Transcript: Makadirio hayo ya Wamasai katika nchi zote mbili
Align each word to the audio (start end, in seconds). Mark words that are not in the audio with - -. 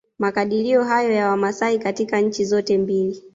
Makadirio 0.19 0.83
hayo 0.83 1.11
ya 1.11 1.29
Wamasai 1.29 1.79
katika 1.79 2.21
nchi 2.21 2.45
zote 2.45 2.77
mbili 2.77 3.23